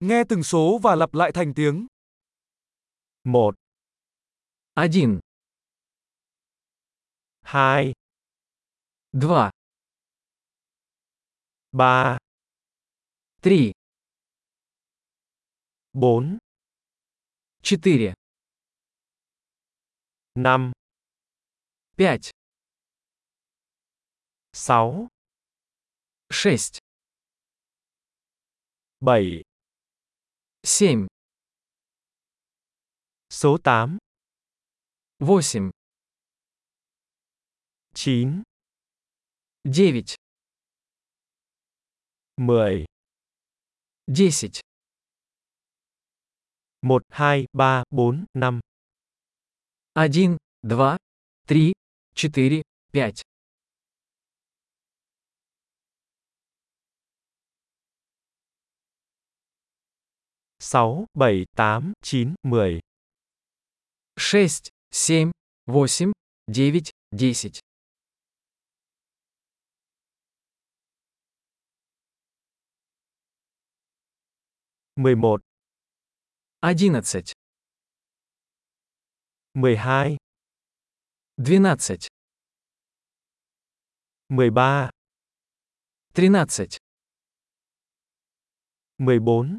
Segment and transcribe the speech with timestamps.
[0.00, 1.86] Nghe từng số và lặp lại thành tiếng.
[3.24, 3.54] 1, 1,
[4.74, 4.88] 2,
[7.42, 7.92] 2,
[9.12, 9.50] 3,
[11.72, 12.18] 3,
[13.42, 13.72] 4,
[15.92, 16.38] 4,
[20.34, 20.72] 5,
[21.96, 22.20] 5,
[24.52, 25.08] 6,
[26.30, 26.80] 6,
[29.00, 29.42] 7,
[30.62, 31.06] 7,
[33.32, 33.98] số 8,
[35.18, 35.70] 8,
[37.94, 38.42] 9,
[39.64, 40.16] 9,
[42.36, 42.84] 10,
[44.06, 44.62] 10, 1,
[46.82, 47.02] 2,
[47.52, 48.26] 3, 4, 5,
[49.94, 50.96] 1, 2,
[51.46, 51.72] 3,
[52.14, 53.22] 4, 5,
[60.60, 61.72] 6, 7,
[62.12, 62.80] 8, 9,
[64.16, 65.32] 10, 6,
[65.80, 66.12] 7,
[74.98, 75.40] 8,
[76.62, 77.32] 9, 10,
[79.54, 80.16] 11,
[81.38, 82.08] 11, 12,
[84.28, 84.90] 12,
[86.12, 86.78] 13, 13,
[88.98, 89.58] 14,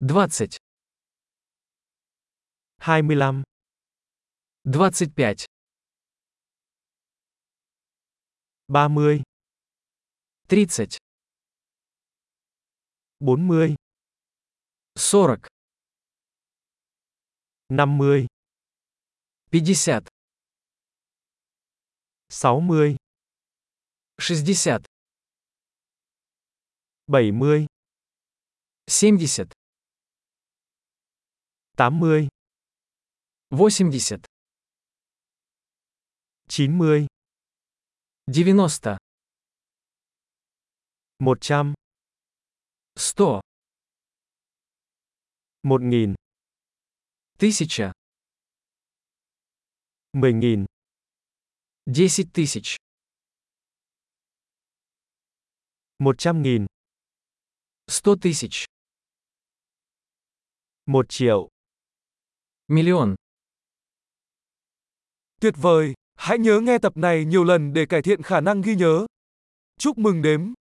[0.00, 0.58] 20,
[2.78, 3.44] 25,
[4.66, 5.46] 25,
[8.68, 9.22] 30,
[10.48, 10.98] 30,
[13.20, 13.76] 40,
[14.96, 15.48] 40,
[17.70, 18.26] 50,
[19.50, 20.08] 50,
[22.30, 22.96] 60,
[24.18, 24.86] 60,
[27.08, 27.66] 70,
[28.86, 29.63] 70,
[31.77, 32.29] 80,
[33.51, 34.25] 80,
[36.49, 37.07] 90,
[38.27, 38.97] 90,
[41.19, 41.73] 100,
[42.95, 43.41] 100,
[45.63, 46.15] 1000,
[47.37, 47.93] 1000,
[50.13, 50.65] 10000,
[51.85, 52.77] 10 тысяч,
[55.99, 56.67] 100.000,
[57.87, 58.65] 100 тысяч,
[60.85, 61.49] 1 triệu.
[62.67, 63.15] миллион.
[65.41, 65.93] Tuyệt vời!
[66.15, 69.05] Hãy nhớ nghe tập này nhiều lần để cải thiện khả năng ghi nhớ.
[69.79, 70.53] Chúc mừng đếm!